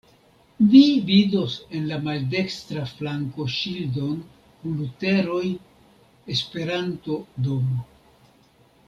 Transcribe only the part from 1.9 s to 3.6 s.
la maldekstra flanko